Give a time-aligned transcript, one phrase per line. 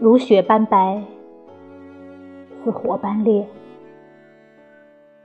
[0.00, 1.02] 如雪般白
[2.64, 3.46] 似火般烈。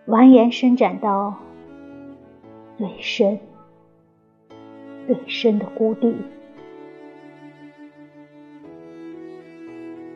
[0.06, 1.34] 蜿蜒伸展到
[2.78, 3.40] 最深
[5.08, 6.14] 最深的谷底。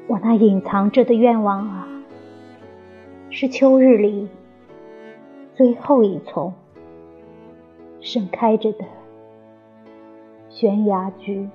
[0.08, 1.88] 我那隐藏着的愿望啊
[3.30, 4.28] 是秋日里
[5.56, 6.54] 最后一丛
[8.02, 8.84] 盛开着的
[10.50, 11.50] 悬崖菊